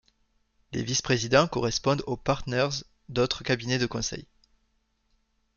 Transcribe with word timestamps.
Les 0.73 0.81
Vice-Présidents 0.81 1.47
correspondent 1.47 2.01
aux 2.07 2.17
“Partners” 2.17 2.83
d’autres 3.07 3.43
cabinets 3.43 3.77
de 3.77 3.85
conseil. 3.85 4.25